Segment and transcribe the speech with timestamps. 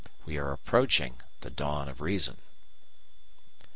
[0.25, 2.37] We are approaching the Dawn of Reason.